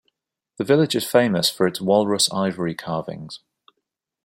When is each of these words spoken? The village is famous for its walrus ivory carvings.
The 0.57 0.63
village 0.63 0.95
is 0.95 1.05
famous 1.05 1.51
for 1.51 1.67
its 1.67 1.79
walrus 1.79 2.27
ivory 2.33 2.73
carvings. 2.73 3.41